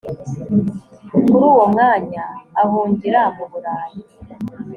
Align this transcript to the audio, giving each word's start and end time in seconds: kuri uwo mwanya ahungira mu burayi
kuri 1.27 1.37
uwo 1.51 1.65
mwanya 1.73 2.23
ahungira 2.61 3.21
mu 3.35 3.45
burayi 3.51 3.99